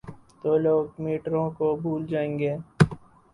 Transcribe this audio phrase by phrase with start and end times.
[0.41, 2.53] تو لوگ میٹرو کو بھول جائیں گے۔